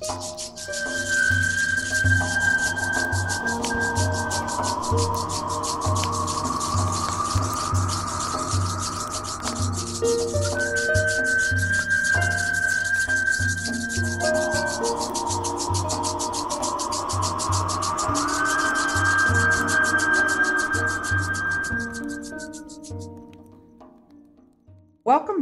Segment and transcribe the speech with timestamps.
[0.00, 0.83] Welcome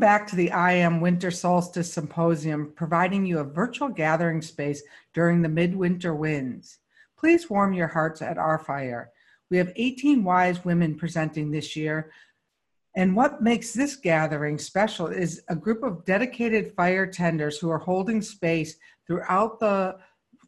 [0.02, 4.82] back to the I Am Winter Solstice Symposium, providing you a virtual gathering space
[5.14, 6.80] during the midwinter winds.
[7.16, 9.12] Please warm your hearts at our fire.
[9.48, 12.10] We have 18 wise women presenting this year.
[12.96, 17.78] And what makes this gathering special is a group of dedicated fire tenders who are
[17.78, 18.74] holding space
[19.06, 19.98] throughout the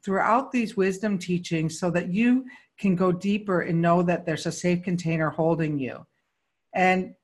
[0.05, 2.45] throughout these wisdom teachings so that you
[2.77, 6.05] can go deeper and know that there's a safe container holding you.
[6.75, 7.15] And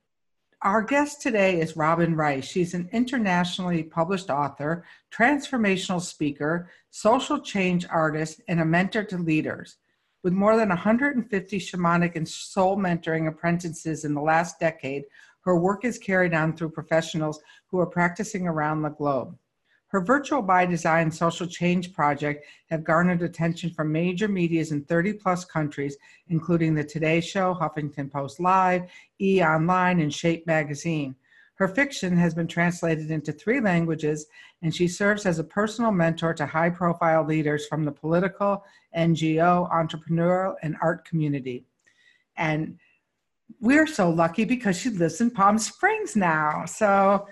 [0.62, 2.44] our guest today is Robin Rice.
[2.44, 9.76] She's an internationally published author, transformational speaker, social change artist, and a mentor to leaders.
[10.22, 15.04] With more than 150 shamanic and soul mentoring apprentices in the last decade,
[15.46, 19.38] her work is carried on through professionals who are practicing around the globe.
[19.90, 25.14] Her Virtual by Design social change project have garnered attention from major medias in 30
[25.14, 25.96] plus countries,
[26.28, 28.88] including The Today Show, Huffington Post Live,
[29.20, 29.42] E!
[29.42, 31.16] Online, and Shape Magazine.
[31.56, 34.26] Her fiction has been translated into three languages,
[34.62, 38.64] and she serves as a personal mentor to high profile leaders from the political,
[38.96, 41.66] NGO, entrepreneurial, and art community.
[42.36, 42.78] And
[43.60, 46.64] we're so lucky because she lives in Palm Springs now.
[46.64, 47.26] So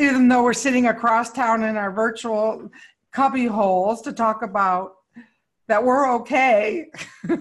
[0.00, 2.70] even though we're sitting across town in our virtual
[3.12, 4.96] cubby holes to talk about
[5.68, 6.86] that we're okay.
[7.28, 7.40] and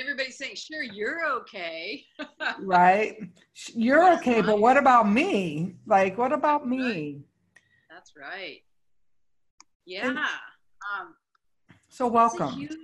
[0.00, 2.04] everybody's saying, sure, you're okay.
[2.60, 3.16] right.
[3.72, 5.76] You're okay, but what about me?
[5.86, 7.20] Like, what about me?
[7.90, 8.58] That's right.
[9.86, 10.08] Yeah.
[10.08, 11.14] um,
[11.88, 12.52] so welcome.
[12.52, 12.76] Huge,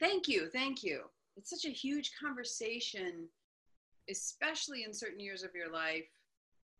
[0.00, 0.48] thank you.
[0.50, 1.02] Thank you.
[1.36, 3.28] It's such a huge conversation
[4.10, 6.08] especially in certain years of your life,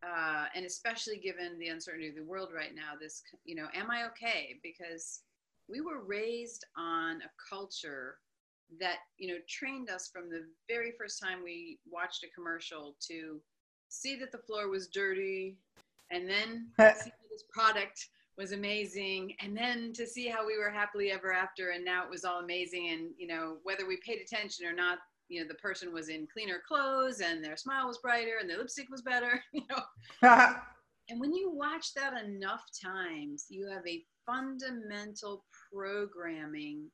[0.02, 3.90] uh, and especially given the uncertainty of the world right now, this, you know, am
[3.90, 4.56] I okay?
[4.62, 5.22] Because
[5.68, 8.16] we were raised on a culture
[8.80, 13.40] that, you know, trained us from the very first time we watched a commercial to
[13.88, 15.56] see that the floor was dirty
[16.10, 21.12] and then see this product was amazing and then to see how we were happily
[21.12, 24.66] ever after and now it was all amazing and you know whether we paid attention
[24.66, 24.98] or not
[25.28, 28.58] you know the person was in cleaner clothes and their smile was brighter and their
[28.58, 30.54] lipstick was better you know.
[31.10, 36.90] And when you watch that enough times you have a fundamental programming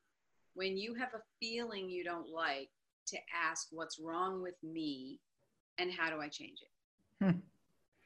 [0.55, 2.71] when you have a feeling you don't like
[3.07, 5.21] to ask what's wrong with me
[5.79, 7.25] and how do i change it?
[7.25, 7.39] Hmm.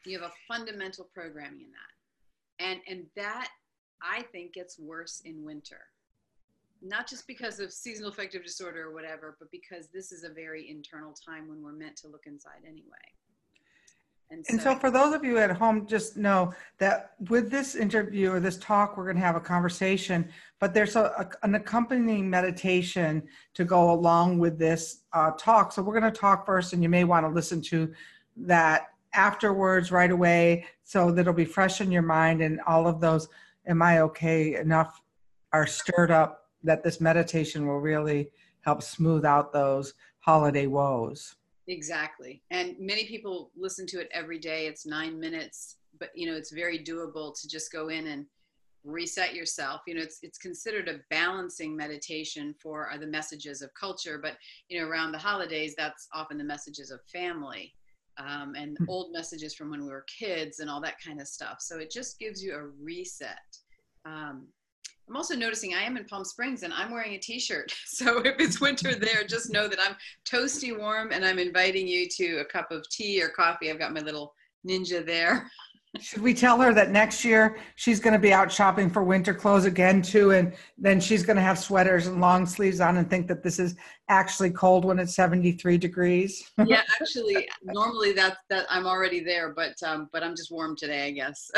[0.05, 2.65] you have a fundamental programming in that.
[2.67, 3.49] And and that
[4.03, 5.81] i think gets worse in winter
[6.85, 10.71] not just because of seasonal affective disorder or whatever, but because this is a very
[10.71, 12.83] internal time when we're meant to look inside anyway.
[14.31, 17.75] And so, and so, for those of you at home, just know that with this
[17.75, 20.29] interview or this talk, we're going to have a conversation,
[20.61, 23.23] but there's a, a an accompanying meditation
[23.53, 25.73] to go along with this uh, talk.
[25.73, 27.93] So we're going to talk first, and you may want to listen to
[28.37, 33.01] that afterwards right away so that it'll be fresh in your mind and all of
[33.01, 33.29] those
[33.67, 35.01] am I okay enough
[35.53, 38.31] are stirred up that this meditation will really
[38.63, 41.37] help smooth out those holiday woes.
[41.69, 42.43] Exactly.
[42.51, 44.67] And many people listen to it every day.
[44.67, 48.27] It's nine minutes, but you know, it's very doable to just go in and
[48.85, 49.81] reset yourself.
[49.87, 54.35] You know, it's, it's considered a balancing meditation for the messages of culture, but
[54.69, 57.73] you know, around the holidays, that's often the messages of family.
[58.17, 58.85] Um, and hmm.
[58.89, 61.57] old messages from when we were kids and all that kind of stuff.
[61.59, 63.39] So it just gives you a reset.
[64.05, 64.47] Um,
[65.09, 67.73] I'm also noticing I am in Palm Springs and I'm wearing a t-shirt.
[67.87, 69.95] So if it's winter there, just know that I'm
[70.29, 73.71] toasty warm and I'm inviting you to a cup of tea or coffee.
[73.71, 74.35] I've got my little
[74.69, 75.49] ninja there.
[76.01, 79.33] Should we tell her that next year she's going to be out shopping for winter
[79.33, 83.09] clothes again too and then she's going to have sweaters and long sleeves on and
[83.09, 83.77] think that this is
[84.09, 86.51] actually cold when it's 73 degrees?
[86.67, 91.07] yeah, actually normally that's that I'm already there but um but I'm just warm today,
[91.07, 91.49] I guess.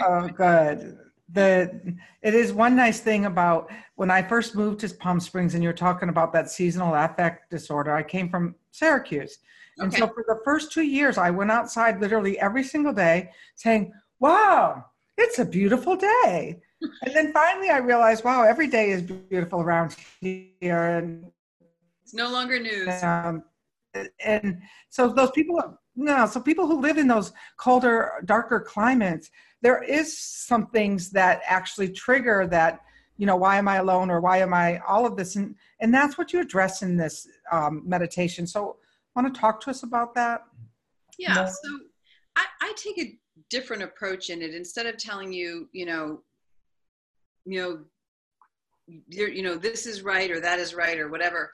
[0.00, 0.96] oh, good
[1.32, 5.62] the it is one nice thing about when I first moved to Palm Springs and
[5.62, 7.94] you're talking about that seasonal affect disorder.
[7.94, 9.38] I came from Syracuse.
[9.78, 9.84] Okay.
[9.84, 13.92] And so for the first two years, I went outside literally every single day saying,
[14.20, 14.84] Wow,
[15.16, 16.60] it's a beautiful day.
[17.02, 20.98] and then finally I realized, wow, every day is beautiful around here.
[20.98, 21.30] And
[22.02, 23.02] it's no longer news.
[23.02, 23.44] Um,
[24.24, 29.30] and so those people no so people who live in those colder darker climates
[29.62, 32.80] there is some things that actually trigger that
[33.16, 35.36] you know why am i alone or why am i all of this?
[35.36, 38.46] And and that's what you address in this um, meditation.
[38.46, 38.76] So
[39.14, 40.42] want to talk to us about that?
[41.18, 41.46] Yeah More?
[41.46, 41.78] so
[42.36, 43.18] I, I take a
[43.50, 44.54] different approach in it.
[44.54, 46.22] Instead of telling you you know
[47.44, 47.84] you know
[49.26, 51.52] you know this is right or that is right or whatever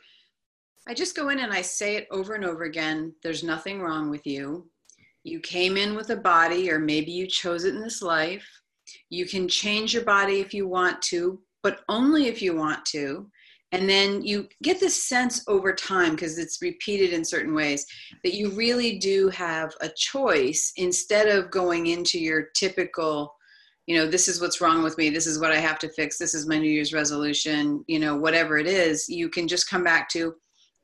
[0.86, 4.10] i just go in and i say it over and over again there's nothing wrong
[4.10, 4.68] with you.
[5.24, 8.46] You came in with a body or maybe you chose it in this life.
[9.10, 13.30] You can change your body if you want to but only if you want to.
[13.72, 17.84] And then you get this sense over time because it's repeated in certain ways
[18.24, 23.34] that you really do have a choice instead of going into your typical
[23.86, 25.08] you know this is what's wrong with me.
[25.08, 26.18] This is what i have to fix.
[26.18, 27.84] This is my new year's resolution.
[27.88, 30.34] You know whatever it is you can just come back to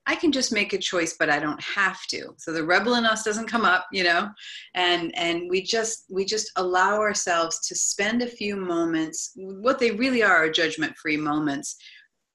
[0.07, 2.35] i can just make a choice but i don't have to.
[2.39, 4.29] So the rebel in us doesn't come up you know?
[4.75, 9.91] And and we just we just allow ourselves to spend a few moments what they
[9.91, 11.77] really are are judgment free moments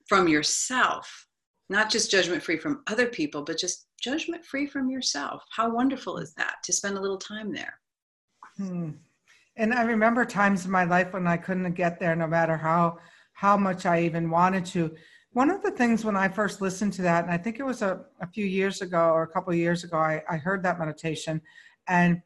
[0.07, 1.27] from yourself.
[1.69, 5.43] Not just judgment free from other people but just judgment free from yourself.
[5.55, 7.79] How wonderful is that to spend a little time there?
[8.57, 8.91] Hmm.
[9.55, 12.97] And I remember times in my life when I couldn't get there, no matter how
[13.33, 14.95] how much I even wanted to.
[15.33, 17.81] One of the things when I first listened to that, and I think it was
[17.81, 21.41] a, a few years ago or a couple years ago, I, I heard that meditation,
[21.87, 22.21] and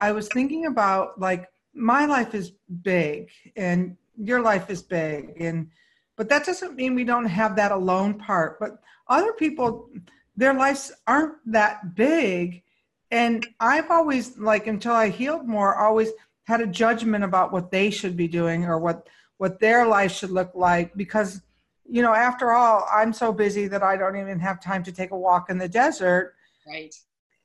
[0.00, 5.68] I was thinking about like my life is big and your life is big, and
[6.16, 8.58] but that doesn't mean we don't have that alone part.
[8.58, 8.78] But
[9.08, 9.90] other people,
[10.36, 12.62] their lives aren't that big,
[13.10, 16.10] and I've always like until I healed more, always
[16.44, 20.30] had a judgment about what they should be doing or what what their life should
[20.30, 21.42] look like because
[21.88, 25.10] you know after all i'm so busy that i don't even have time to take
[25.10, 26.34] a walk in the desert.
[26.66, 26.94] Right.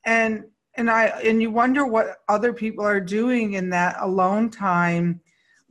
[0.06, 0.46] And
[0.76, 5.22] and i and you wonder what other people are doing in that alone time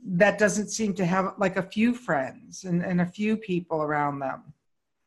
[0.03, 4.19] that doesn't seem to have like a few friends and, and a few people around
[4.19, 4.41] them.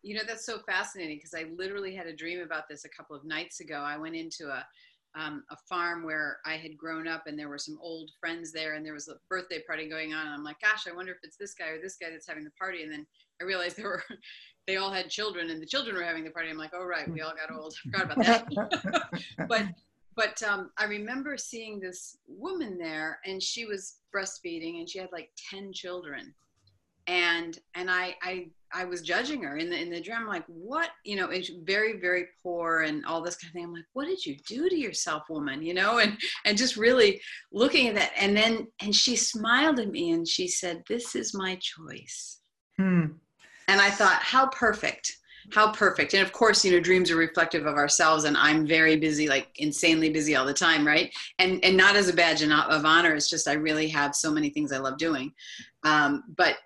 [0.03, 3.17] You know that's so fascinating because i literally had a dream about this a couple
[3.17, 3.77] of nights ago.
[3.77, 4.65] I went into a
[5.15, 8.75] um, a farm where I had grown up and there were some old friends there
[8.75, 10.27] and there was a birthday party going on.
[10.27, 12.45] And I'm like, gosh, I wonder if it's this guy or this guy that's having
[12.45, 12.83] the party.
[12.83, 13.07] And then
[13.41, 14.03] I realized they were,
[14.67, 16.51] they all had children and the children were having the party.
[16.51, 17.75] I'm like, oh, right, we all got old.
[17.87, 19.09] I forgot about that.
[19.49, 19.63] but,
[20.17, 25.11] but um, I remember seeing this woman there and she was breastfeeding and she had
[25.13, 26.35] like 10 children
[27.07, 30.19] and and I I I was judging her in the in the dream.
[30.21, 30.91] I'm like, what?
[31.05, 33.65] You know, it's very very poor and all this kind of thing.
[33.65, 35.63] I'm like, what did you do to yourself, woman?
[35.63, 37.21] You know, and and just really
[37.53, 38.13] looking at that.
[38.17, 42.41] And then and she smiled at me and she said, "This is my choice."
[42.77, 43.05] Hmm.
[43.69, 45.17] And I thought, how perfect.
[45.53, 46.15] How perfect.
[46.15, 49.49] And of course, you know, dreams are reflective of ourselves and I'm very busy, like
[49.57, 51.15] insanely busy all the time, right?
[51.39, 53.15] And and not as a badge of honor.
[53.15, 55.33] It's just I really have so many things I love doing.
[55.85, 56.57] Um, but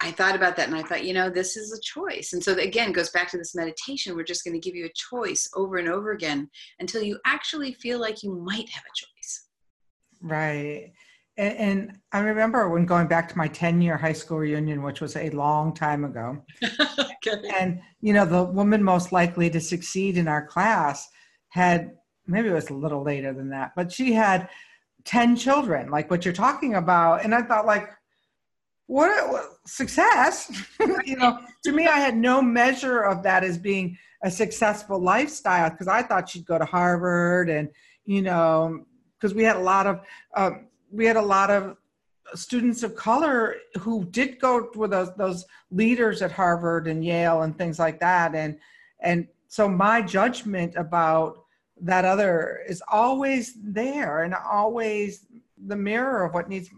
[0.00, 2.32] I thought about that and I thought, you know, this is a choice.
[2.32, 4.16] And so again, goes back to this meditation.
[4.16, 6.48] We're just going to give you a choice over and over again
[6.78, 9.48] until you actually feel like you might have a choice.
[10.22, 10.92] Right.
[11.36, 15.02] And, and I remember when going back to my 10 year high school reunion, which
[15.02, 16.42] was a long time ago.
[16.64, 17.50] okay.
[17.58, 21.08] And, you know, the woman most likely to succeed in our class
[21.48, 21.92] had,
[22.26, 24.48] maybe it was a little later than that, but she had
[25.04, 27.24] 10 children, like what you're talking about.
[27.24, 27.90] And I thought, like,
[28.90, 30.50] what, what success?
[31.04, 35.68] You know to me i had no measure of that as being a successful lifestyle
[35.70, 37.68] because i thought she'd go to harvard and
[38.04, 38.84] you know
[39.18, 40.00] because we had a lot of
[40.36, 41.76] um, we had a lot of
[42.34, 47.56] students of color who did go with those those leaders at harvard and yale and
[47.56, 48.34] things like that.
[48.34, 48.58] And
[49.00, 51.44] and so my judgment about
[51.82, 55.26] that other is always there and always
[55.66, 56.70] the mirror of what needs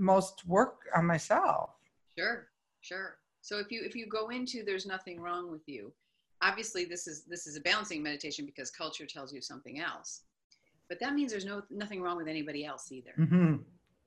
[0.00, 1.70] most work on myself.
[2.18, 2.48] Sure,
[2.80, 3.16] sure.
[3.42, 5.92] So if you if you go into there's nothing wrong with you,
[6.42, 10.22] obviously this is this is a balancing meditation because culture tells you something else.
[10.88, 13.12] But that means there's no nothing wrong with anybody else either.
[13.18, 13.56] Mm-hmm.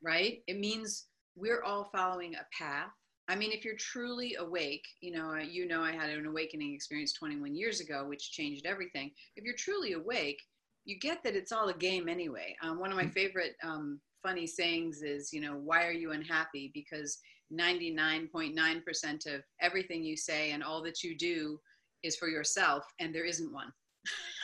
[0.01, 0.43] Right?
[0.47, 2.91] It means we're all following a path.
[3.29, 7.13] I mean, if you're truly awake, you know, you know, I had an awakening experience
[7.13, 9.11] 21 years ago, which changed everything.
[9.37, 10.41] If you're truly awake,
[10.83, 12.55] you get that it's all a game anyway.
[12.61, 13.13] Um, one of my mm.
[13.13, 16.71] favorite um, funny sayings is, you know, why are you unhappy?
[16.73, 17.19] Because
[17.53, 21.59] 99.9% of everything you say and all that you do
[22.01, 23.71] is for yourself, and there isn't one.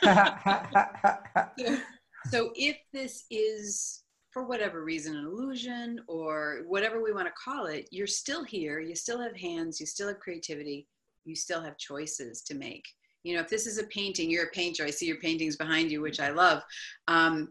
[0.02, 1.78] so,
[2.30, 7.66] so if this is for whatever reason an illusion or whatever we want to call
[7.66, 10.86] it you're still here you still have hands you still have creativity
[11.24, 12.86] you still have choices to make
[13.22, 15.90] you know if this is a painting you're a painter i see your paintings behind
[15.90, 16.62] you which i love
[17.08, 17.48] um,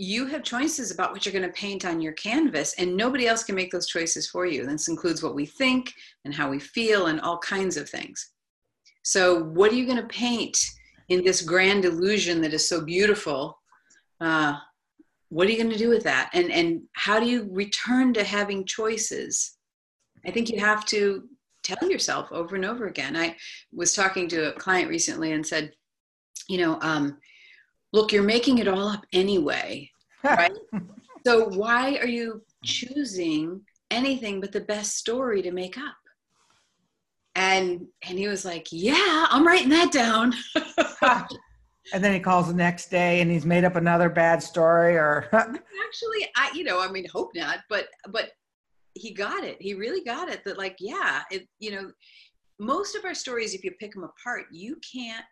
[0.00, 3.44] you have choices about what you're going to paint on your canvas and nobody else
[3.44, 4.64] can make those choices for you.
[4.64, 5.92] This includes what we think
[6.24, 8.30] and how we feel and all kinds of things.
[9.02, 10.56] So what are you going to paint
[11.10, 13.58] in this grand illusion that is so beautiful?
[14.22, 14.54] Uh,
[15.28, 16.30] what are you going to do with that?
[16.32, 19.58] And and how do you return to having choices?
[20.26, 21.28] I think you have to
[21.62, 23.16] tell yourself over and over again.
[23.16, 23.36] I
[23.70, 25.72] was talking to a client recently and said
[26.48, 27.18] you know um,
[27.92, 29.89] look you're making it all up anyway
[30.24, 30.52] right?
[31.26, 33.60] So why are you choosing
[33.90, 35.94] anything but the best story to make up?
[37.34, 40.34] And and he was like yeah i'm writing that down.
[41.92, 45.28] And then he calls the next day and he's made up another bad story or
[45.32, 48.30] actually i you know i mean hope not but but
[48.94, 49.60] he got it.
[49.60, 51.90] He really got it that like yeah it you know
[52.58, 55.24] most of our stories if you pick them apart you can't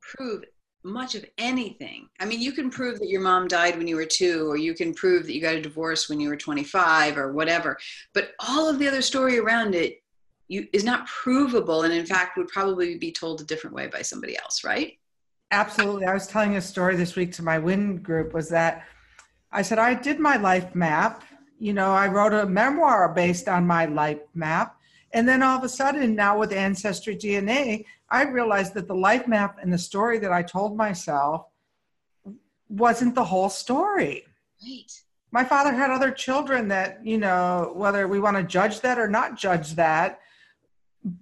[0.00, 0.42] prove
[0.84, 4.04] much of anything i mean you can prove that your mom died when you were
[4.04, 7.32] two or you can prove that you got a divorce when you were 25 or
[7.32, 7.78] whatever
[8.12, 10.02] but all of the other story around it
[10.48, 14.02] you is not provable and in fact would probably be told a different way by
[14.02, 14.98] somebody else right
[15.54, 16.06] Absolutely.
[16.06, 18.86] I was telling a story this week to my WIN group was that
[19.52, 21.22] I said, I did my life map.
[21.60, 24.76] You know, I wrote a memoir based on my life map.
[25.12, 29.26] And then all of a sudden, now with Ancestry DNA, I realized that the life
[29.26, 31.46] map and the story that I told myself
[32.68, 34.24] wasn't the whole story.
[34.62, 34.92] Right.
[35.30, 39.08] My father had other children that, you know, whether we want to judge that or
[39.08, 40.20] not judge that.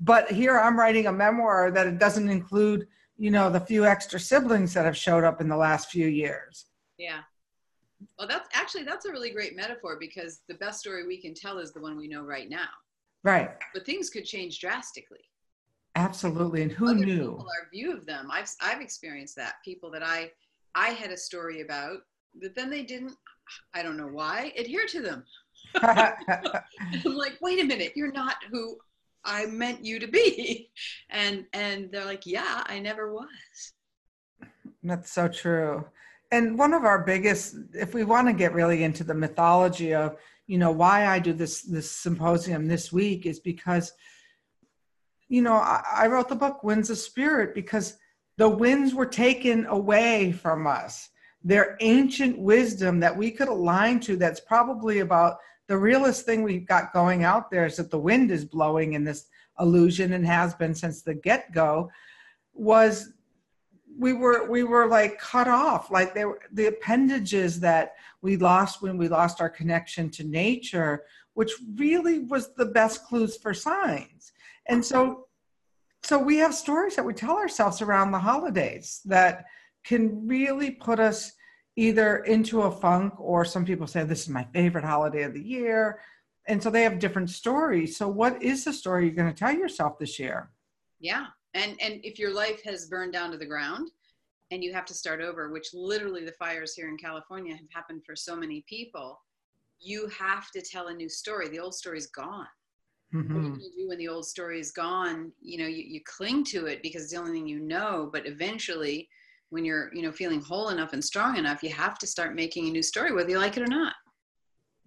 [0.01, 2.87] But here I'm writing a memoir that it doesn't include
[3.23, 6.67] you know the few extra siblings that have showed up in the last few years
[6.99, 7.21] yeah
[8.19, 11.59] well that's actually that's a really great metaphor because the best story we can tell
[11.59, 12.69] is the one we know right now
[13.23, 15.21] right but things could change drastically
[15.95, 19.91] absolutely and who Other knew people, our view of them i've i've experienced that people
[19.91, 20.31] that i
[20.75, 21.99] i had a story about
[22.41, 23.15] but then they didn't
[23.75, 25.25] i don't know why adhere to them
[25.83, 28.77] i'm like wait a minute you're not who
[29.25, 30.71] I meant you to be.
[31.11, 33.73] And and they're like, yeah, I never was.
[34.83, 35.85] That's so true.
[36.31, 40.17] And one of our biggest, if we want to get really into the mythology of,
[40.47, 43.93] you know, why I do this this symposium this week is because,
[45.33, 47.97] you know, I, I wrote the book Winds of Spirit because
[48.37, 51.09] the winds were taken away from us.
[51.43, 56.67] Their ancient wisdom that we could align to that's probably about the realest thing we've
[56.67, 60.55] got going out there is that the wind is blowing in this illusion and has
[60.55, 61.91] been since the get-go
[62.53, 63.15] was
[63.99, 68.83] we were we were like cut off like they were the appendages that we lost
[68.83, 74.32] when we lost our connection to nature which really was the best clues for signs
[74.69, 75.27] and so
[76.05, 79.45] so we have stories that we tell ourselves around the holidays that
[79.85, 81.33] can really put us
[81.77, 85.43] either into a funk or some people say this is my favorite holiday of the
[85.43, 86.01] year.
[86.49, 87.97] And so they have different stories.
[87.97, 90.51] So what is the story you're going to tell yourself this year?
[90.99, 91.27] Yeah.
[91.55, 93.91] And and if your life has burned down to the ground
[94.51, 98.03] and you have to start over which literally the fires here in california have happened
[98.05, 99.19] for so many people
[99.83, 101.49] you have to tell a new story.
[101.49, 102.47] The old story's gone
[103.15, 103.35] mm-hmm.
[103.35, 105.33] what are you going to do when the old story is gone?
[105.41, 108.27] You know you, you cling to it because it's the only thing you know but
[108.27, 109.09] eventually
[109.51, 112.69] when you're you know feeling whole enough and strong enough you have to start making
[112.69, 113.95] a new story whether you like it or not.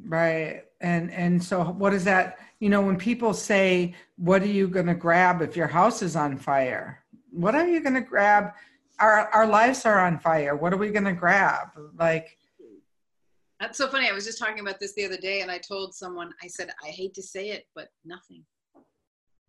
[0.03, 4.67] Right and and so what is that you know when people say what are you
[4.67, 7.03] going to grab if your house is on fire?
[7.31, 8.51] What are you going to grab?
[8.99, 10.55] Our our lives are on fire.
[10.55, 11.67] What are we going to grab?
[11.97, 12.37] Like
[13.59, 14.09] that's so funny.
[14.09, 16.69] I was just talking about this the other day and i told someone i said
[16.83, 18.43] i hate to say it but nothing.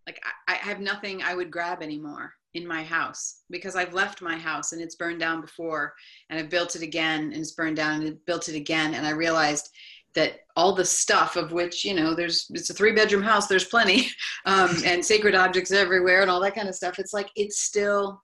[0.06, 4.22] Like I, I have nothing i would grab anymore in my house because I've left
[4.22, 5.92] my house and it's burned down before
[6.30, 9.10] and I've built it again and it's burned down and built it again and I
[9.10, 9.68] realized
[10.14, 13.66] that all the stuff of which you know there's it's a three bedroom house there's
[13.66, 14.08] plenty
[14.46, 16.98] um, and sacred objects everywhere and all that kind of stuff.
[16.98, 18.22] It's like it's still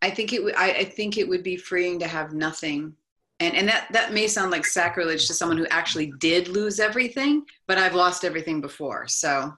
[0.00, 2.94] I think it would I, I think it would be freeing to have nothing
[3.40, 7.44] and and that that may sound like sacrilege to someone who actually did lose everything
[7.66, 9.52] but I've lost everything before so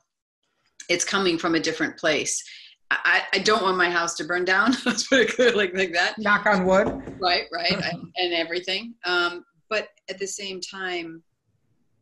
[0.88, 2.42] it's coming from a different place
[2.90, 4.72] I, I don't want my house to burn down.
[4.84, 6.18] Let's put it clear like, like that.
[6.18, 6.88] Knock on wood.
[7.20, 7.72] Right, right,
[8.16, 8.94] and everything.
[9.04, 11.22] Um, but at the same time,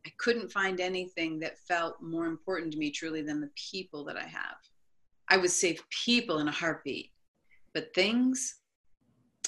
[0.07, 4.17] I couldn't find anything that felt more important to me truly than the people that
[4.17, 4.57] I have.
[5.29, 7.11] I would save people in a heartbeat,
[7.75, 8.58] but things,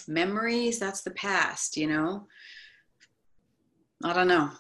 [0.06, 2.26] memories, that's the past, you know?
[4.02, 4.50] I don't know.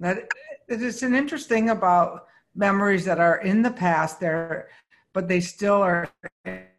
[0.00, 0.28] That
[0.68, 4.20] it is an interesting about memories that are in the past.
[4.20, 4.68] They're
[5.14, 6.10] but they still are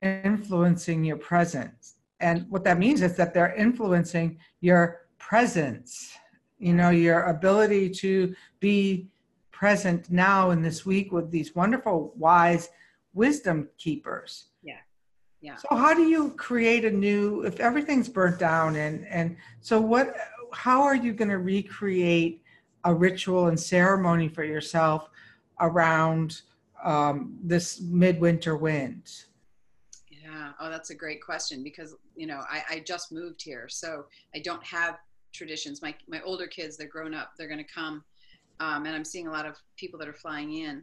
[0.01, 1.95] influencing your presence.
[2.19, 6.11] And what that means is that they're influencing your presence,
[6.59, 9.07] you know, your ability to be
[9.51, 12.69] present now in this week with these wonderful, wise
[13.13, 14.47] wisdom keepers.
[15.45, 15.57] Yeah.
[15.57, 20.15] So how do you create a new if everything's burnt down and and so what
[20.51, 22.41] how are you going to recreate
[22.83, 25.07] a ritual and ceremony for yourself
[25.61, 26.41] around
[26.83, 29.03] um, this midwinter wind?
[30.09, 30.53] Yeah.
[30.59, 34.39] Oh, that's a great question because you know I, I just moved here, so I
[34.39, 34.97] don't have
[35.31, 35.79] traditions.
[35.79, 37.33] My my older kids, they're grown up.
[37.37, 38.03] They're going to come,
[38.59, 40.81] um, and I'm seeing a lot of people that are flying in.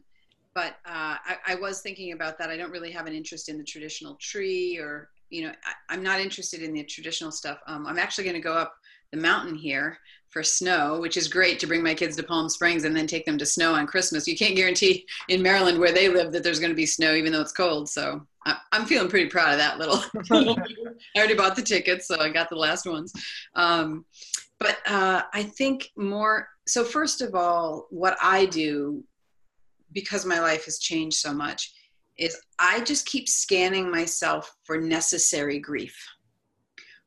[0.54, 2.50] But uh, I, I was thinking about that.
[2.50, 5.52] I don't really have an interest in the traditional tree, or you know,
[5.88, 7.58] I, am not interested in the traditional stuff.
[7.66, 8.74] Um, I'm actually going to go up
[9.12, 12.84] the mountain here for snow, which is great to bring my kids to Palm Springs
[12.84, 14.26] and then take them to snow on Christmas.
[14.26, 17.32] You can't guarantee in Maryland where they live that there's going to be snow, even
[17.32, 17.88] though it's cold.
[17.88, 18.26] So
[18.72, 20.02] I'm feeling pretty proud of that little.
[21.14, 23.12] I already bought the tickets, so I got the last ones.
[23.54, 24.06] Um,
[24.58, 26.48] but uh, I think more.
[26.66, 29.04] So first of all, what I do,
[29.92, 31.72] because my life has changed so much,
[32.18, 35.96] is I just keep scanning myself for necessary grief.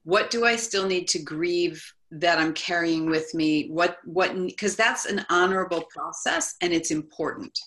[0.04, 3.68] What do I still need to grieve that I'm carrying with me?
[3.70, 7.58] What what because that's an honorable process and it's important.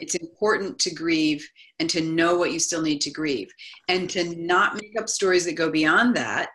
[0.00, 1.46] It's important to grieve
[1.78, 3.50] and to know what you still need to grieve
[3.88, 6.50] and to not make up stories that go beyond that,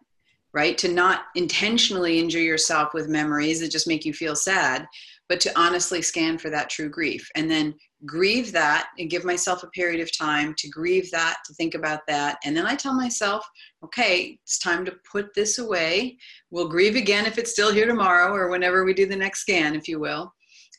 [0.53, 0.77] right?
[0.79, 4.87] To not intentionally injure yourself with memories that just make you feel sad,
[5.29, 9.63] but to honestly scan for that true grief and then grieve that and give myself
[9.63, 12.37] a period of time to grieve that, to think about that.
[12.43, 13.47] And then I tell myself,
[13.83, 16.17] okay, it's time to put this away.
[16.51, 19.75] We'll grieve again if it's still here tomorrow or whenever we do the next scan,
[19.75, 20.33] if you will.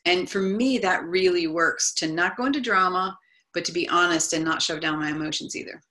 [0.05, 3.17] And for me, that really works to not go into drama,
[3.53, 5.81] but to be honest and not shove down my emotions either.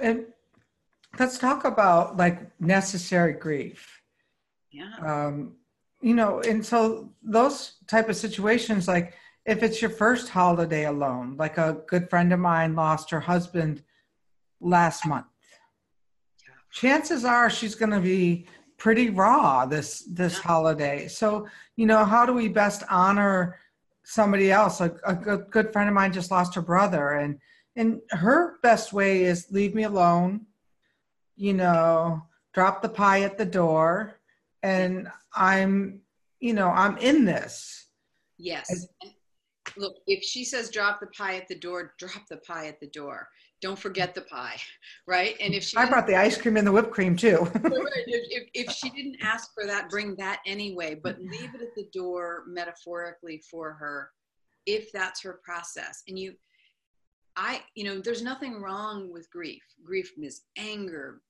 [0.00, 0.26] And
[1.18, 4.00] let's talk about like necessary grief.
[4.70, 4.94] Yeah.
[5.04, 5.56] Um,
[6.00, 11.36] you know, and so those type of situations, like if it's your first holiday alone,
[11.36, 13.82] like a good friend of mine lost her husband
[14.60, 15.26] last month,
[16.70, 18.46] chances are she's going to be
[18.78, 21.08] pretty raw this this holiday.
[21.08, 23.58] So, you know, how do we best honor
[24.04, 24.80] somebody else?
[24.80, 27.38] A, a good, good friend of mine just lost her brother, and
[27.76, 30.46] and her best way is leave me alone.
[31.36, 32.22] You know,
[32.54, 34.20] drop the pie at the door,
[34.62, 36.02] and I'm,
[36.40, 37.86] you know, I'm in this.
[38.38, 38.86] Yes.
[39.76, 42.88] Look, if she says drop the pie at the door, drop the pie at the
[42.88, 43.28] door
[43.62, 44.60] don't forget the pie,
[45.06, 45.36] right?
[45.40, 47.48] And if she I brought the ice cream and the whipped cream too.
[47.54, 51.88] if, if she didn't ask for that, bring that anyway, but leave it at the
[51.94, 54.10] door metaphorically for her
[54.66, 56.02] if that's her process.
[56.08, 56.34] And you,
[57.36, 59.62] I, you know, there's nothing wrong with grief.
[59.82, 61.22] Grief is anger,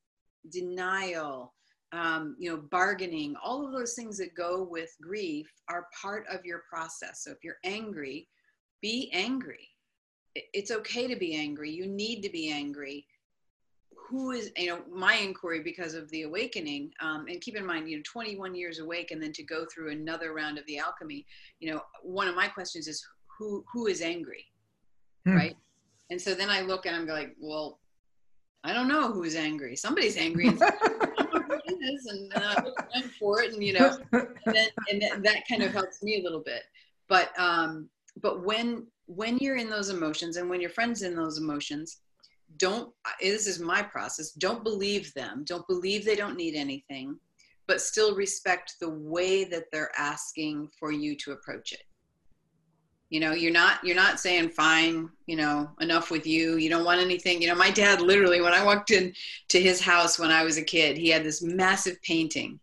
[0.50, 1.54] denial,
[1.92, 6.44] um, you know, bargaining, all of those things that go with grief are part of
[6.44, 7.24] your process.
[7.24, 8.28] So if you're angry,
[8.80, 9.68] be angry
[10.34, 11.70] it's okay to be angry.
[11.70, 13.06] You need to be angry.
[14.08, 17.88] Who is, you know, my inquiry because of the awakening, um, and keep in mind,
[17.88, 21.26] you know, 21 years awake and then to go through another round of the alchemy,
[21.60, 23.06] you know, one of my questions is
[23.38, 24.44] who, who is angry,
[25.24, 25.34] hmm.
[25.34, 25.56] right?
[26.10, 27.80] And so then I look and I'm like, well,
[28.64, 29.76] I don't know who's angry.
[29.76, 30.50] Somebody's angry.
[31.82, 32.62] And, uh,
[32.94, 36.22] I'm for it, and you know, and, then, and that kind of helps me a
[36.22, 36.62] little bit.
[37.08, 37.88] But um,
[38.20, 42.00] but when when you're in those emotions and when your friend's in those emotions
[42.56, 47.16] don't this is my process don't believe them don't believe they don't need anything
[47.66, 51.82] but still respect the way that they're asking for you to approach it
[53.12, 56.84] you know you're not you're not saying fine you know enough with you you don't
[56.84, 59.12] want anything you know my dad literally when i walked in
[59.48, 62.58] to his house when i was a kid he had this massive painting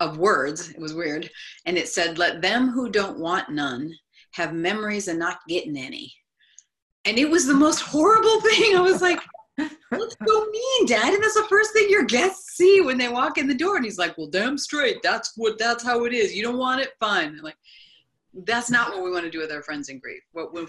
[0.00, 1.30] of words it was weird
[1.66, 3.92] and it said let them who don't want none
[4.32, 6.12] have memories and not getting any.
[7.04, 8.76] And it was the most horrible thing.
[8.76, 9.20] I was like,
[9.56, 11.12] what's so mean, Dad?
[11.14, 13.76] And that's the first thing your guests see when they walk in the door.
[13.76, 15.02] And he's like, well, damn straight.
[15.02, 16.34] That's what, that's how it is.
[16.34, 16.90] You don't want it?
[16.98, 17.38] Fine.
[17.42, 17.56] like,
[18.34, 20.22] that's not what we want to do with our friends in grief.
[20.32, 20.66] What we,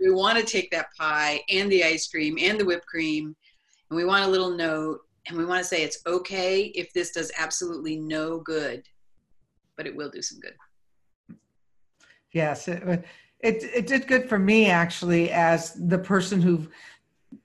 [0.00, 3.36] we want to take that pie and the ice cream and the whipped cream,
[3.90, 7.12] and we want a little note, and we want to say it's okay if this
[7.12, 8.82] does absolutely no good,
[9.76, 10.54] but it will do some good.
[12.32, 12.82] Yes, it,
[13.40, 16.66] it, it did good for me actually as the person who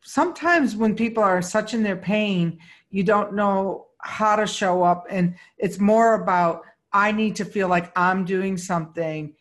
[0.04, 2.60] sometimes when people are such in their pain,
[2.90, 7.68] you don't know how to show up and it's more about I need to feel
[7.68, 9.34] like I'm doing something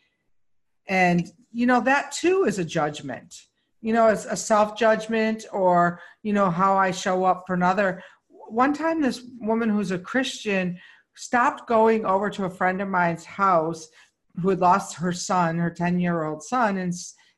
[0.87, 3.35] and you know that too is a judgment
[3.81, 8.03] you know, as a self judgment or, you know, how I show up for another.
[8.29, 10.79] One time, this woman who's a Christian
[11.15, 13.89] stopped going over to a friend of mine's house
[14.41, 16.77] who had lost her son, her 10 year old son.
[16.77, 16.93] And,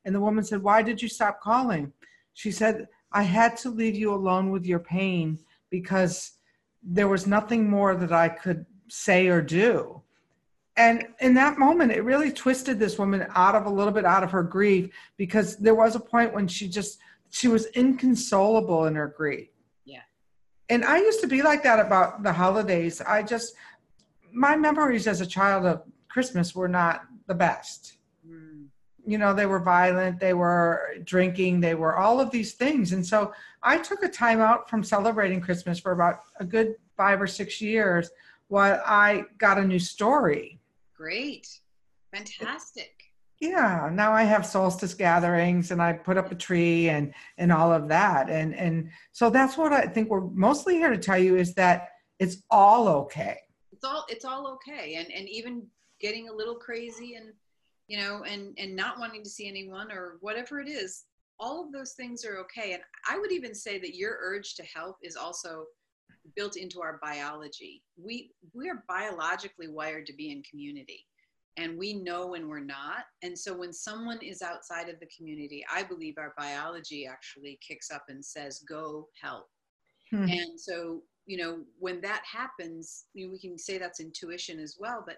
[0.05, 1.91] and the woman said, Why did you stop calling?
[2.33, 6.33] She said, I had to leave you alone with your pain because
[6.83, 10.02] there was nothing more that I could say or do.
[10.75, 14.23] And in that moment, it really twisted this woman out of a little bit out
[14.23, 18.95] of her grief because there was a point when she just, she was inconsolable in
[18.95, 19.49] her grief.
[19.85, 20.01] Yeah.
[20.69, 23.01] And I used to be like that about the holidays.
[23.01, 23.53] I just,
[24.31, 27.97] my memories as a child of Christmas were not the best.
[28.27, 28.65] Mm.
[29.05, 32.93] You know, they were violent, they were drinking, they were all of these things.
[32.93, 33.31] And so
[33.61, 37.61] I took a time out from celebrating Christmas for about a good five or six
[37.61, 38.09] years
[38.47, 40.59] while I got a new story.
[41.03, 41.59] Great.
[42.13, 42.93] Fantastic.
[43.41, 47.73] Yeah, now I have solstice gatherings and I put up a tree and and all
[47.73, 48.29] of that.
[48.29, 51.89] And and so that's what I think we're mostly here to tell you is that
[52.19, 53.37] it's all okay.
[53.73, 54.95] It's all it's all okay.
[54.95, 55.67] And and even
[55.99, 57.33] getting a little crazy and
[57.89, 61.03] you know and and not wanting to see anyone or whatever it is
[61.37, 64.63] all of those things are okay and i would even say that your urge to
[64.63, 65.65] help is also
[66.35, 71.05] built into our biology we we are biologically wired to be in community
[71.57, 75.65] and we know when we're not and so when someone is outside of the community
[75.71, 79.49] i believe our biology actually kicks up and says go help
[80.09, 80.23] hmm.
[80.23, 84.77] and so you know when that happens you know, we can say that's intuition as
[84.79, 85.17] well but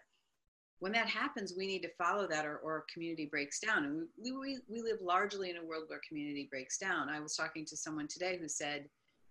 [0.80, 3.86] when that happens, we need to follow that or, or community breaks down.
[3.86, 7.10] And we, we, we live largely in a world where community breaks down.
[7.10, 8.86] I was talking to someone today who said,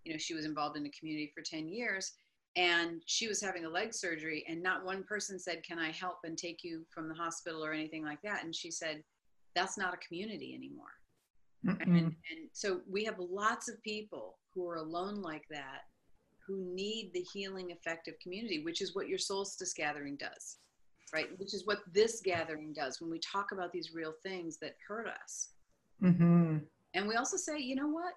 [0.04, 2.12] you know, she was involved in a community for 10 years
[2.56, 6.18] and she was having a leg surgery and not one person said, can I help
[6.24, 8.44] and take you from the hospital or anything like that?
[8.44, 9.02] And she said,
[9.54, 10.92] that's not a community anymore.
[11.66, 15.82] And, and so we have lots of people who are alone like that
[16.46, 20.58] who need the healing effect of community, which is what your solstice gathering does
[21.14, 21.28] right?
[21.38, 25.06] Which is what this gathering does when we talk about these real things that hurt
[25.06, 25.50] us.
[26.02, 26.58] Mm-hmm.
[26.94, 28.14] And we also say, you know what?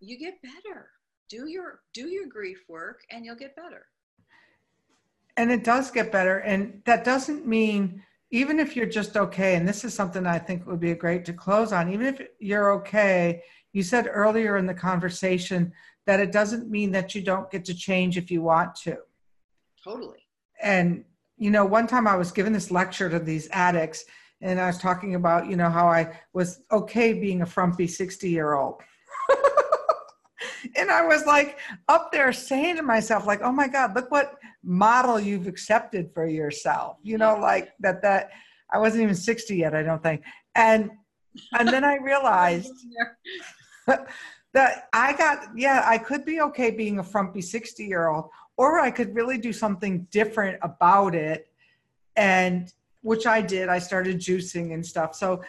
[0.00, 0.88] You get better.
[1.28, 3.86] Do your do your grief work, and you'll get better.
[5.36, 9.54] And it does get better, and that doesn't mean even if you're just okay.
[9.54, 11.92] And this is something I think would be great to close on.
[11.92, 15.72] Even if you're okay, you said earlier in the conversation
[16.06, 18.98] that it doesn't mean that you don't get to change if you want to.
[19.82, 20.26] Totally.
[20.60, 21.04] And
[21.36, 24.04] you know, one time I was giving this lecture to these addicts,
[24.40, 28.28] and I was talking about, you know, how I was okay being a frumpy 60
[28.28, 28.80] year old.
[30.76, 34.34] And I was like up there saying to myself, like, oh my God, look what
[34.62, 36.98] model you've accepted for yourself.
[37.02, 38.30] You know, like that, that
[38.72, 40.22] I wasn't even 60 yet, I don't think.
[40.54, 40.90] And,
[41.58, 42.72] and then I realized
[43.86, 48.80] that I got, yeah, I could be okay being a frumpy 60 year old, or
[48.80, 51.48] I could really do something different about it.
[52.16, 55.14] And which I did, I started juicing and stuff.
[55.14, 55.42] So,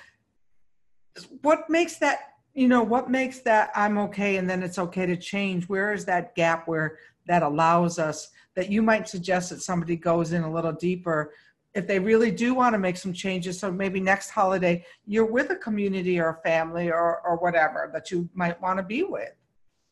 [1.42, 5.18] what makes that, you know, what makes that I'm okay and then it's okay to
[5.18, 5.68] change?
[5.68, 10.32] Where is that gap where that allows us that you might suggest that somebody goes
[10.32, 11.34] in a little deeper
[11.74, 15.50] if they really do want to make some changes so maybe next holiday you're with
[15.50, 19.34] a community or a family or, or whatever that you might want to be with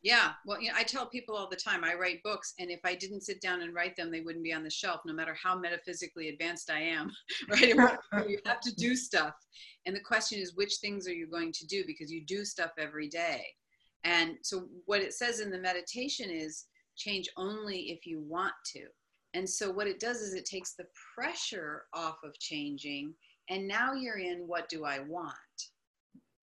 [0.03, 2.79] yeah well you know, i tell people all the time i write books and if
[2.85, 5.35] i didn't sit down and write them they wouldn't be on the shelf no matter
[5.41, 7.09] how metaphysically advanced i am
[7.49, 7.69] right
[8.27, 9.33] you have to do stuff
[9.85, 12.71] and the question is which things are you going to do because you do stuff
[12.77, 13.43] every day
[14.03, 18.85] and so what it says in the meditation is change only if you want to
[19.33, 20.85] and so what it does is it takes the
[21.15, 23.13] pressure off of changing.
[23.49, 25.33] And now you're in what do I want?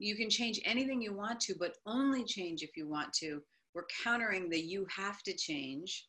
[0.00, 3.40] You can change anything you want to, but only change if you want to.
[3.74, 6.06] We're countering the you have to change.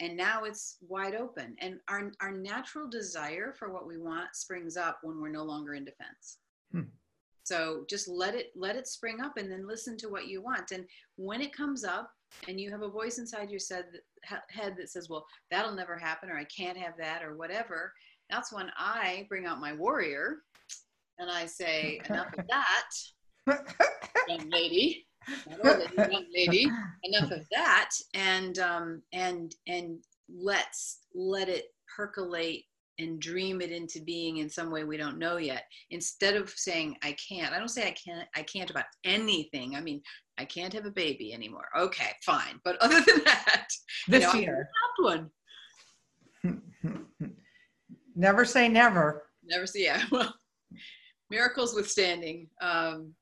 [0.00, 1.54] And now it's wide open.
[1.60, 5.74] And our, our natural desire for what we want springs up when we're no longer
[5.74, 6.38] in defense.
[6.72, 6.82] Hmm.
[7.44, 10.70] So just let it let it spring up and then listen to what you want.
[10.70, 10.84] And
[11.16, 12.10] when it comes up,
[12.46, 13.86] and you have a voice inside your said,
[14.22, 17.92] head that says, well, that'll never happen, or I can't have that, or whatever,
[18.30, 20.38] that's when I bring out my warrior
[21.18, 22.90] and I say, enough of that,
[24.28, 25.06] young lady.
[25.56, 26.70] young lady,
[27.04, 32.64] enough of that, and um, and and let's let it percolate
[32.98, 35.64] and dream it into being in some way we don't know yet.
[35.90, 39.76] Instead of saying i can't i don't say i can't i can't about anything.
[39.76, 40.02] I mean
[40.38, 41.68] i can't have a baby anymore.
[41.76, 42.60] Okay fine.
[42.64, 43.68] But other than that
[44.08, 44.68] this you know, year.
[44.98, 45.30] one.
[48.16, 49.24] Never say never.
[49.44, 50.34] Never say yeah well
[51.30, 52.48] miracles withstanding.
[52.60, 53.14] Um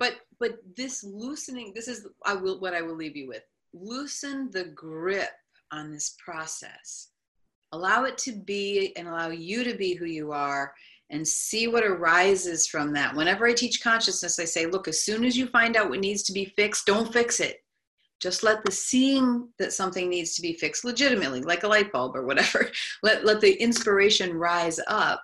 [0.00, 3.42] but but this loosening this is i will what i will leave you with.
[3.72, 5.30] Loosen the grip
[5.70, 7.10] on this process.
[7.70, 10.74] Allow it to be and allow you to be who you are
[11.10, 13.14] and see what arises from that.
[13.14, 16.24] Whenever i teach consciousness i say look as soon as you find out what needs
[16.24, 17.58] to be fixed don't fix it.
[18.20, 22.16] Just let the seeing that something needs to be fixed legitimately like a light bulb
[22.16, 22.70] or whatever
[23.02, 25.22] let let the inspiration rise up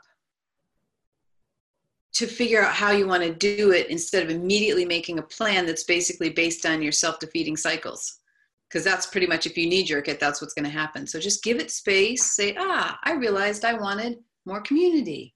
[2.17, 5.67] to figure out how you want to do it instead of immediately making a plan
[5.67, 8.21] that's basically based on your self-defeating cycles.
[8.67, 11.07] Because that's pretty much if you knee jerk it that's what's going to happen.
[11.07, 15.35] So just give it space say ah i realized i wanted more community.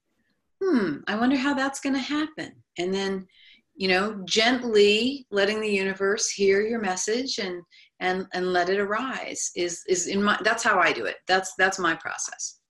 [0.61, 2.51] Hmm i wonder how that's going to happen.
[2.79, 3.27] And then
[3.75, 7.61] you know gently letting the universe hear your message and
[7.99, 11.17] and and let it arise is is in my that's how i do it.
[11.27, 12.60] That's that's my process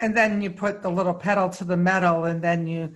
[0.00, 2.92] and then you put the little pedal to the metal and then you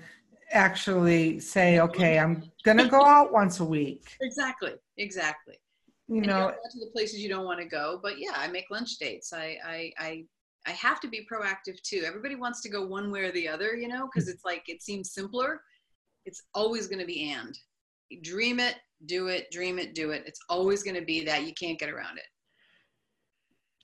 [0.52, 4.16] actually say okay i'm gonna go out once a week.
[4.20, 5.56] Exactly exactly.
[6.08, 8.48] You and know you to the places you don't want to go but yeah i
[8.48, 9.32] make lunch dates.
[9.32, 10.24] I, I i
[10.66, 12.02] i have to be proactive too.
[12.06, 14.82] Everybody wants to go one way or the other you know because it's like it
[14.82, 15.62] seems simpler.
[16.24, 17.58] It's always going to be and.
[18.22, 20.22] Dream it do it dream it do it.
[20.26, 22.24] It's always going to be that you can't get around it.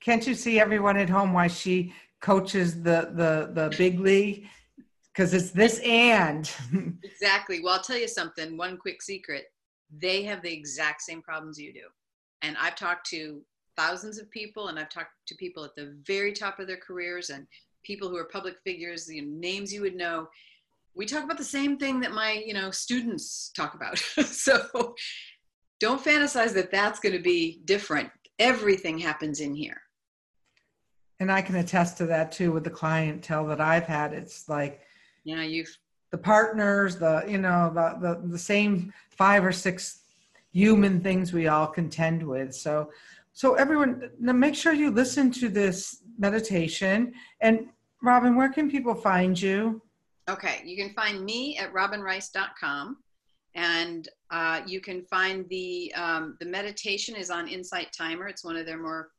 [0.01, 4.47] Can't you see everyone at home why she coaches the the the big league?
[5.13, 6.51] Because it's this and.
[7.05, 7.61] Exactly.
[7.61, 9.47] Well i'll tell you something one quick secret.
[9.91, 11.87] They have the exact same problems you do.
[12.43, 13.43] And i've talked to
[13.77, 17.31] thousands of people and i've talked to people at the very top of their careers
[17.31, 17.47] and
[17.85, 20.29] people who are public figures the names you would know.
[20.95, 24.03] We talk about the same thing that my you know students talk about.
[24.25, 24.95] So
[25.81, 28.11] don't fantasize that that's going to be different.
[28.41, 29.81] Everything happens in here
[31.21, 34.13] and I can attest to that too with the clientele that I've had.
[34.13, 34.81] It's like,
[35.25, 35.77] yeah, you've
[36.11, 40.01] the partners, the you know the the, the same five or six
[40.53, 42.55] human things we all contend with.
[42.55, 42.91] So,
[43.33, 47.13] so everyone, now make sure you listen to this meditation.
[47.41, 47.69] And
[48.03, 49.83] Robin, where can people find you?
[50.29, 52.97] Okay, you can find me at robinrice.com
[53.55, 58.29] and uh, you can find the um, the meditation is on Insight Timer.
[58.29, 59.11] It's one of their more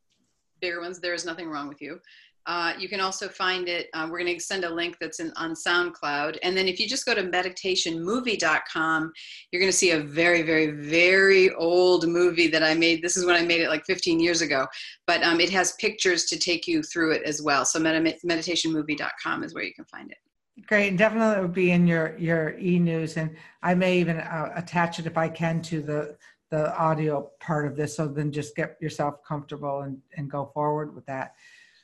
[0.60, 2.00] bigger ones, There is Nothing Wrong with You.
[2.45, 5.32] Uh, you can also find it, uh, we're going to send a link that's in,
[5.36, 6.38] on SoundCloud.
[6.41, 9.13] And then if you just go to meditationmovie.com,
[9.52, 13.04] you're going to see a very, very, very old movie that I made.
[13.04, 14.65] This is when I made it like 15 years ago,
[15.06, 17.65] but um, it has pictures to take you through it as well.
[17.65, 20.17] So med- meditationmovie.com is where you can find it.
[20.65, 24.52] Great, and definitely it would be in your your e-news, and I may even uh,
[24.56, 26.17] attach it if I can to the
[26.50, 30.96] the audio part of this so then just get yourself comfortable and, and go forward
[30.96, 31.36] with that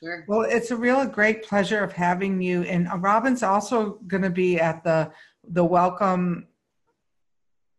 [0.02, 0.24] sure.
[0.28, 4.58] well it's a real great pleasure of having you and robin's also going to be
[4.58, 5.10] at the
[5.50, 6.46] the welcome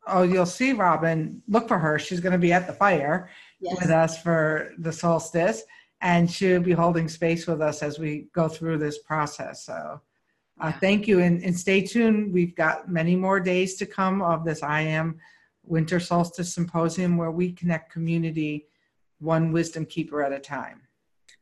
[0.08, 3.76] oh you'll see robin look for her she's going to be at the fire yes.
[3.80, 5.64] with us for the solstice
[6.02, 10.00] and she'll be holding space with us as we go through this process so
[10.60, 14.46] uh, thank you and, and stay tuned we've got many more days to come of
[14.46, 15.20] this i am
[15.68, 18.68] Winter Solstice Symposium, where we connect community
[19.20, 20.82] one wisdom keeper at a time.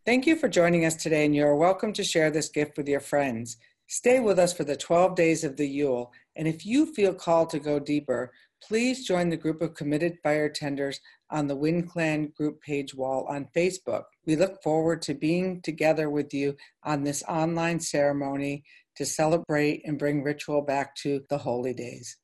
[0.05, 2.99] Thank you for joining us today, and you're welcome to share this gift with your
[2.99, 3.57] friends.
[3.87, 7.51] Stay with us for the 12 days of the Yule, and if you feel called
[7.51, 12.33] to go deeper, please join the group of committed fire tenders on the Wind Clan
[12.35, 14.05] group page wall on Facebook.
[14.25, 18.63] We look forward to being together with you on this online ceremony
[18.95, 22.17] to celebrate and bring ritual back to the holy days.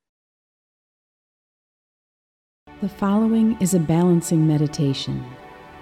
[2.81, 5.23] The following is a balancing meditation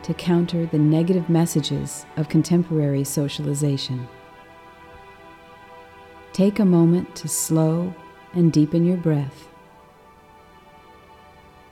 [0.04, 4.06] to counter the negative messages of contemporary socialization.
[6.34, 7.94] Take a moment to slow
[8.34, 9.48] and deepen your breath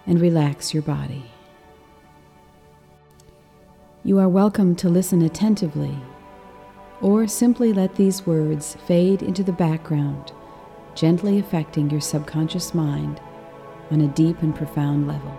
[0.05, 1.29] and relax your body.
[4.05, 5.99] You are welcome to listen attentively
[7.01, 10.31] or simply let these words fade into the background,
[10.95, 13.19] gently affecting your subconscious mind
[13.91, 15.35] on a deep and profound level.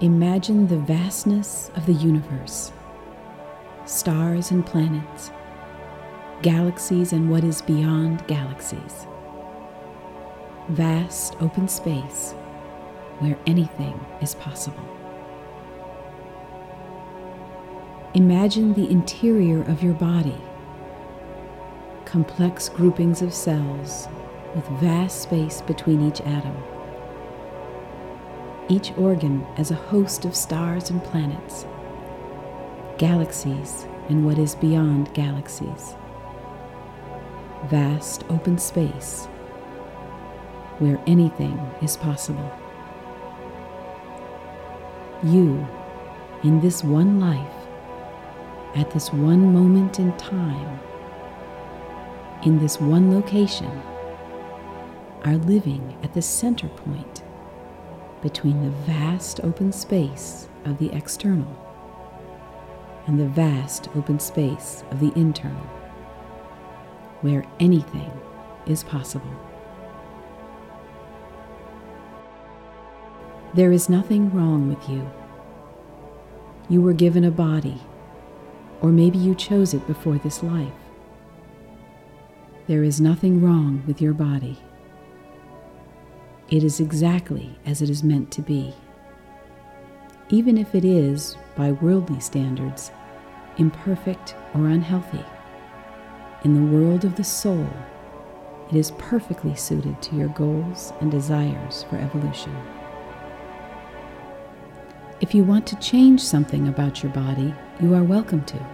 [0.00, 2.72] Imagine the vastness of the universe
[3.86, 5.30] stars and planets,
[6.42, 9.06] galaxies and what is beyond galaxies.
[10.70, 12.32] Vast open space
[13.18, 14.88] where anything is possible.
[18.14, 20.40] Imagine the interior of your body,
[22.04, 24.08] complex groupings of cells
[24.54, 26.56] with vast space between each atom.
[28.68, 31.66] Each organ as a host of stars and planets,
[32.98, 35.94] galaxies and what is beyond galaxies.
[37.66, 39.26] vast open space
[40.78, 42.52] where anything is possible.
[45.22, 45.66] You,
[46.42, 47.54] in this one life,
[48.74, 50.78] at this one moment in time,
[52.42, 53.80] in this one location,
[55.24, 57.22] are living at the center point
[58.22, 61.60] between the vast open space of the external
[63.06, 65.66] and the vast open space of the internal,
[67.20, 68.10] where anything
[68.66, 69.34] is possible.
[73.54, 75.08] There is nothing wrong with you.
[76.68, 77.80] You were given a body,
[78.80, 80.72] or maybe you chose it before this life.
[82.66, 84.58] There is nothing wrong with your body.
[86.50, 88.74] It is exactly as it is meant to be.
[90.28, 92.90] Even if it is, by worldly standards,
[93.56, 95.24] imperfect or unhealthy,
[96.44, 97.66] in the world of the soul,
[98.70, 102.54] it is perfectly suited to your goals and desires for evolution.
[105.22, 108.66] If you want to change something about your body, you are welcome to.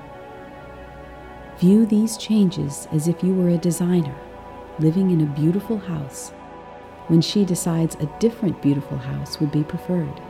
[1.59, 4.17] View these changes as if you were a designer
[4.81, 6.33] living in a beautiful house
[7.11, 10.21] when she decides a different beautiful house would be preferred.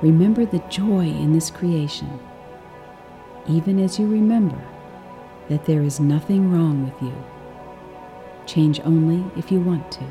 [0.00, 2.18] Remember the joy in this creation,
[3.46, 4.58] even as you remember
[5.50, 7.14] that there is nothing wrong with you.
[8.46, 10.04] Change only if you want to.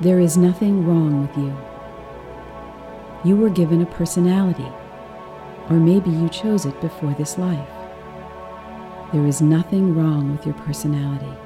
[0.00, 1.69] There is nothing wrong with you.
[3.22, 4.72] You were given a personality,
[5.68, 7.68] or maybe you chose it before this life.
[9.12, 11.36] There is nothing wrong with your personality.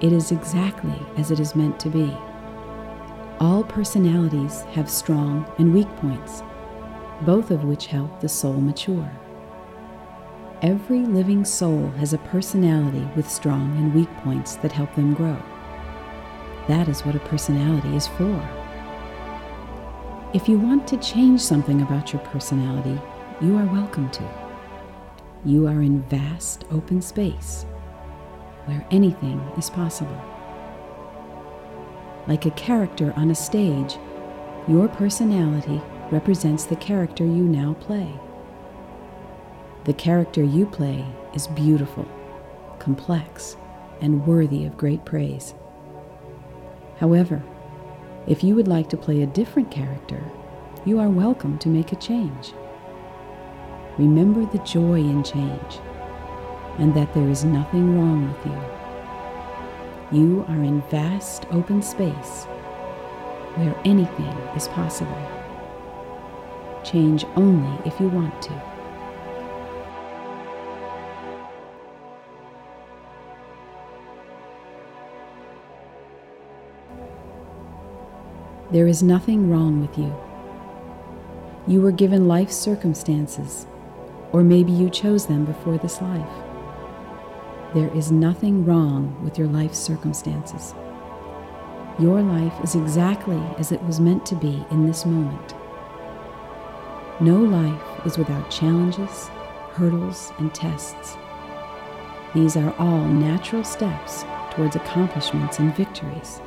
[0.00, 2.16] It is exactly as it is meant to be.
[3.40, 6.42] All personalities have strong and weak points,
[7.22, 9.10] both of which help the soul mature.
[10.62, 15.42] Every living soul has a personality with strong and weak points that help them grow.
[16.68, 18.65] That is what a personality is for.
[20.36, 23.00] If you want to change something about your personality,
[23.40, 24.22] you are welcome to.
[25.46, 27.64] You are in vast open space
[28.66, 30.20] where anything is possible.
[32.26, 33.96] Like a character on a stage,
[34.68, 38.12] your personality represents the character you now play.
[39.84, 42.06] The character you play is beautiful,
[42.78, 43.56] complex,
[44.02, 45.54] and worthy of great praise.
[46.98, 47.42] However,
[48.26, 50.20] if you would like to play a different character,
[50.84, 52.52] you are welcome to make a change.
[53.98, 55.78] Remember the joy in change
[56.78, 58.46] and that there is nothing wrong with
[60.12, 60.20] you.
[60.20, 62.44] You are in vast open space
[63.54, 65.22] where anything is possible.
[66.84, 68.75] Change only if you want to.
[78.72, 80.12] There is nothing wrong with you.
[81.68, 83.64] You were given life circumstances,
[84.32, 86.28] or maybe you chose them before this life.
[87.74, 90.74] There is nothing wrong with your life circumstances.
[92.00, 95.54] Your life is exactly as it was meant to be in this moment.
[97.20, 99.28] No life is without challenges,
[99.74, 101.16] hurdles, and tests.
[102.34, 106.40] These are all natural steps towards accomplishments and victories.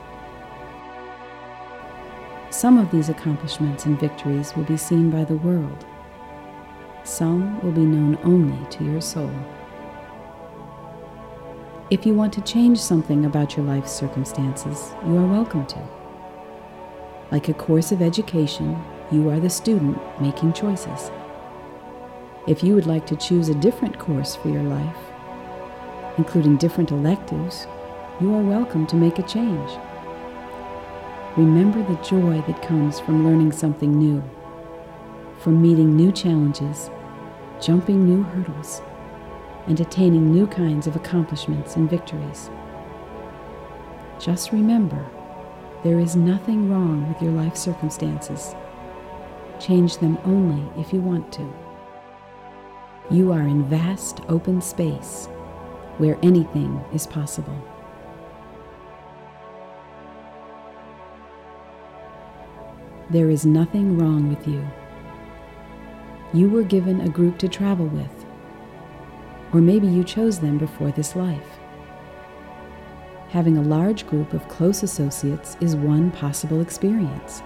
[2.60, 5.86] Some of these accomplishments and victories will be seen by the world.
[7.06, 9.32] Some will be known only to your soul.
[11.89, 15.88] If you want to change something about your life circumstances, you are welcome to.
[17.32, 18.78] Like a course of education,
[19.10, 21.12] you are the student making choices.
[22.45, 24.98] If you would like to choose a different course for your life,
[26.17, 27.67] including different electives,
[28.19, 29.72] you are welcome to make a change.
[31.38, 34.24] Remember the joy that comes from learning something new,
[35.38, 36.90] from meeting new challenges,
[37.62, 38.82] jumping new hurdles,
[39.67, 42.50] and attaining new kinds of accomplishments and victories.
[44.19, 45.06] Just remember,
[45.84, 48.56] there is nothing wrong with your life circumstances.
[49.60, 51.54] Change them only if you want to.
[53.12, 55.27] You are in vast open space
[56.00, 57.58] where anything is possible.
[63.12, 64.68] There is nothing wrong with you.
[66.34, 68.26] You were given a group to travel with,
[69.54, 71.60] or maybe you chose them before this life.
[73.30, 77.42] having a large group of close associates is one possible experience.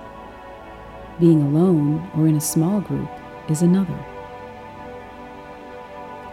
[1.19, 3.09] Being alone or in a small group
[3.49, 3.97] is another.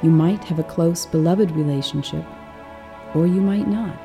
[0.03, 2.25] You might have a close, beloved relationship,
[3.15, 3.99] or you might not.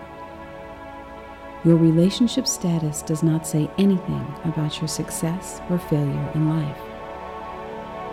[1.66, 6.78] Your relationship status does not say anything about your success or failure in life.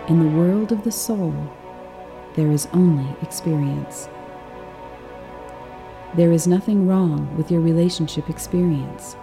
[0.09, 1.35] In the world of the soul,
[2.35, 4.09] there is only experience.
[6.15, 9.15] There is nothing wrong with your relationship experience.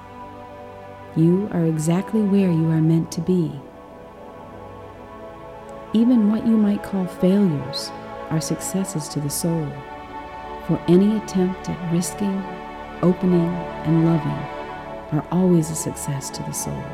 [1.16, 3.60] You are exactly where you are meant to be.
[5.92, 7.90] Even what you might call failures
[8.30, 9.68] are successes to the soul,
[10.68, 12.40] for any attempt at risking,
[13.03, 13.48] opening,
[13.84, 14.30] and loving
[15.12, 16.84] are always a success to the soul.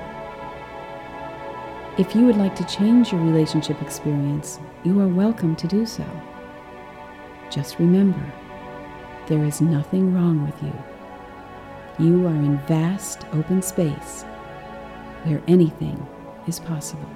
[1.98, 6.04] If you would like to change your relationship experience, you are welcome to do so.
[7.50, 8.20] Just remember,
[9.28, 10.72] there is nothing wrong with you.
[11.98, 14.24] You are in vast open space
[15.24, 16.06] where anything
[16.46, 17.08] is possible.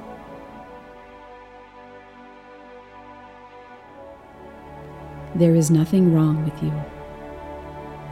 [5.35, 6.73] There is nothing wrong with you.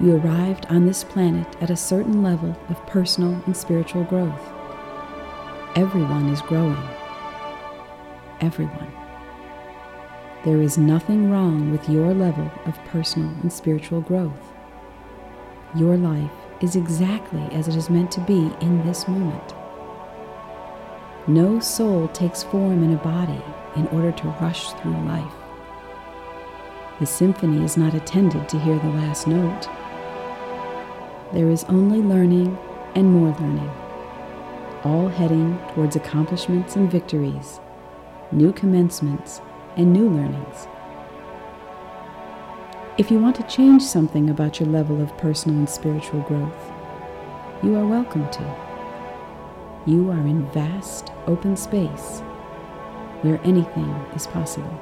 [0.01, 4.53] You arrived on this planet at a certain level of personal and spiritual growth.
[5.75, 6.89] Everyone is growing.
[8.41, 8.93] Everyone.
[10.45, 14.53] There is nothing wrong with your level of personal and spiritual growth.
[15.75, 16.31] Your life
[16.61, 19.55] is exactly as it is meant to be in this moment.
[21.27, 23.43] No soul takes form in a body
[23.75, 25.35] in order to rush through life.
[27.01, 29.69] The symphony is not attended to hear the last note.
[31.31, 32.57] There is only learning
[32.95, 33.71] and more learning,
[34.83, 37.61] all heading towards accomplishments and victories,
[38.33, 39.43] new commencements
[39.77, 40.67] and new learnings.
[42.97, 46.73] If you want to change something about your level of personal and spiritual growth,
[47.63, 48.57] you are welcome to.
[49.85, 52.21] You are in vast open space
[53.21, 54.81] where anything is possible.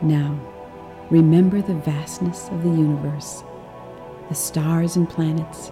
[0.00, 0.38] Now,
[1.10, 3.44] remember the vastness of the universe,
[4.28, 5.70] the stars and planets,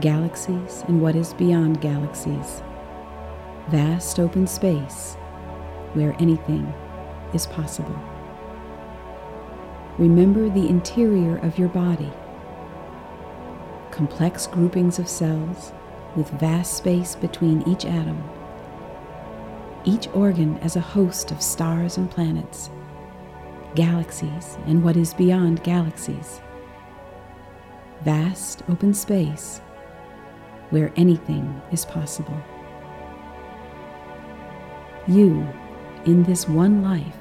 [0.00, 2.62] galaxies and what is beyond galaxies.
[3.68, 5.14] Vast open space
[5.94, 6.66] where anything
[7.32, 7.98] is possible.
[9.98, 12.12] Remember the interior of your body,
[13.90, 15.72] complex groupings of cells
[16.16, 18.22] with vast space between each atom,
[19.84, 22.70] each organ as a host of stars and planets,
[23.74, 26.40] galaxies and what is beyond galaxies.
[28.04, 29.60] Vast open space
[30.70, 32.36] where anything is possible.
[35.06, 35.46] You,
[36.04, 37.18] in this one life,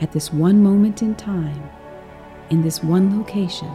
[0.00, 1.70] at this one moment in time,
[2.50, 3.70] in this one location,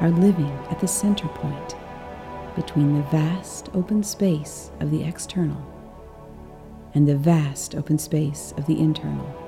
[0.00, 1.76] are living at the center point
[2.56, 5.64] between the vast open space of the external
[6.94, 9.41] and the vast open space of the internal,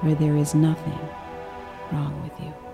[0.00, 0.98] where there is nothing
[1.92, 2.69] wrong with you.